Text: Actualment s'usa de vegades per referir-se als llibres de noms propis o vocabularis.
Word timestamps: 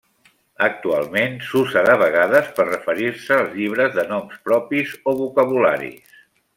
Actualment 0.67 1.35
s'usa 1.49 1.83
de 1.89 1.99
vegades 2.05 2.49
per 2.59 2.67
referir-se 2.71 3.37
als 3.43 3.55
llibres 3.61 3.95
de 4.01 4.09
noms 4.15 4.43
propis 4.51 4.99
o 5.15 5.19
vocabularis. 5.25 6.23